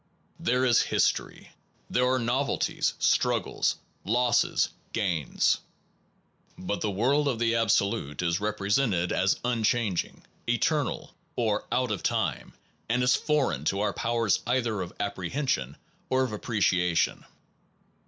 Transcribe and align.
There 0.39 0.65
is 0.65 0.81
history. 0.81 1.51
There 1.87 2.11
are 2.11 2.17
novelties, 2.17 2.95
struggles, 2.97 3.75
losses, 4.03 4.69
gains. 4.93 5.59
But 6.57 6.81
the 6.81 6.89
world 6.89 7.27
of 7.27 7.37
the 7.37 7.53
Absolute 7.53 8.23
is 8.23 8.39
represented 8.39 9.11
as 9.11 9.39
unchanging, 9.45 10.23
eternal, 10.49 11.13
or 11.35 11.65
out 11.71 11.91
of 11.91 12.01
time, 12.01 12.53
and 12.89 13.03
is 13.03 13.13
foreign 13.13 13.63
to 13.65 13.81
our 13.81 13.93
powers 13.93 14.39
either 14.47 14.81
of 14.81 14.91
apprehension 14.99 15.77
or 16.09 16.23
of 16.23 16.31
appreciation. 16.31 17.23